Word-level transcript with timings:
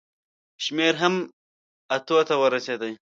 شمېر 0.63 0.93
هم 1.01 1.15
اتو 1.95 2.17
ته 2.27 2.35
ورسېدی. 2.41 2.93